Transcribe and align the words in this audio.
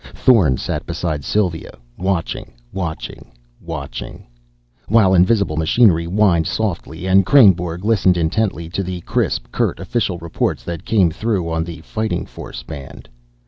Thorn 0.15 0.57
sat 0.57 0.87
beside 0.87 1.23
Sylva, 1.23 1.77
watching, 1.95 2.53
watching, 2.73 3.31
watching, 3.61 4.25
while 4.87 5.13
invisible 5.13 5.57
machinery 5.57 6.05
whined 6.05 6.47
softly 6.47 7.05
and 7.05 7.23
Kreynborg 7.23 7.83
listened 7.85 8.17
intently 8.17 8.67
to 8.71 8.81
the 8.81 9.01
crisp, 9.01 9.45
curt 9.51 9.79
official 9.79 10.17
reports 10.17 10.63
that 10.63 10.85
came 10.85 11.11
through 11.11 11.51
on 11.51 11.63
the 11.63 11.81
Fighting 11.81 12.25
Force 12.25 12.63
band. 12.63 13.09